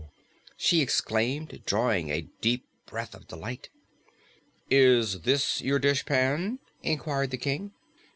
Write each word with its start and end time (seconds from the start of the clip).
she 0.57 0.81
exclaimed, 0.81 1.61
drawing 1.63 2.09
a 2.09 2.23
deep 2.41 2.65
breath 2.87 3.13
of 3.13 3.27
delight. 3.27 3.69
"Is 4.67 5.21
this 5.21 5.61
your 5.61 5.77
dishpan?" 5.77 6.57
inquired 6.81 7.29
the 7.29 7.37
King. 7.37 7.71